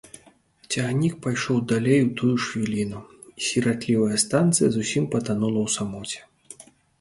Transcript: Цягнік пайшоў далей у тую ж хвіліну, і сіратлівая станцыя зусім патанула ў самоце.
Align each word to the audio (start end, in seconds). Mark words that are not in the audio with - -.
Цягнік 0.75 1.17
пайшоў 1.25 1.59
далей 1.71 1.99
у 2.05 2.07
тую 2.21 2.29
ж 2.31 2.39
хвіліну, 2.51 2.99
і 3.41 3.45
сіратлівая 3.49 4.17
станцыя 4.25 4.67
зусім 4.79 5.03
патанула 5.13 5.59
ў 5.67 5.77
самоце. 5.77 6.19